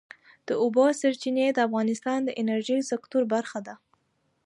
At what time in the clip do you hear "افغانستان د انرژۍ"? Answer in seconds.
1.67-2.79